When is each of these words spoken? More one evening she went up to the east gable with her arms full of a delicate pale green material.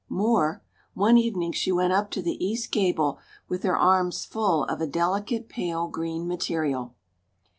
More 0.09 0.63
one 0.95 1.19
evening 1.19 1.51
she 1.51 1.71
went 1.71 1.93
up 1.93 2.09
to 2.09 2.23
the 2.23 2.43
east 2.43 2.71
gable 2.71 3.19
with 3.47 3.61
her 3.61 3.77
arms 3.77 4.25
full 4.25 4.63
of 4.63 4.81
a 4.81 4.87
delicate 4.87 5.47
pale 5.47 5.87
green 5.89 6.27
material. 6.27 6.95